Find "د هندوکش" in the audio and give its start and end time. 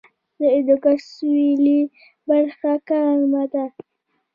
0.37-0.99